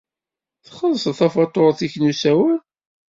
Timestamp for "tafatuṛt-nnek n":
1.19-2.07